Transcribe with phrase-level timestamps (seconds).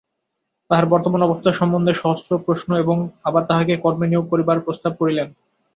[0.69, 5.27] তাহার বর্তমান অবস্থা সম্বন্ধে সহস্র প্রশ্ন এবং আবার তাহাকে কর্মে নিয়োগ করিবার প্রস্তাব করিলেন।